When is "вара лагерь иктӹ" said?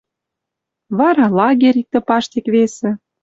0.97-1.99